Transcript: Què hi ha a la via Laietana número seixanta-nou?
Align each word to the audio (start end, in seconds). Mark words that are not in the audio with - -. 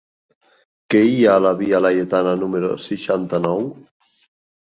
Què 0.93 1.01
hi 1.09 1.19
ha 1.25 1.35
a 1.39 1.43
la 1.47 1.51
via 1.59 1.81
Laietana 1.87 2.33
número 2.45 2.71
seixanta-nou? 2.87 3.61